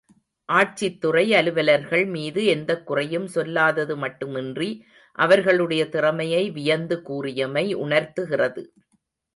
ஆட்சித்துறை 0.49 1.29
அலுவலர்கள் 1.31 2.05
மீது 2.05 2.45
எந்தக் 2.45 2.85
குறையும் 2.85 3.27
சொல்லாதது 3.27 3.97
மட்டுமின்றி 3.97 4.69
அவர்களுடைய 5.19 5.89
திறமையை 5.89 6.51
வியந்து 6.51 7.01
கூறியமை 7.01 7.73
உணர்த்துகிறது. 7.73 8.63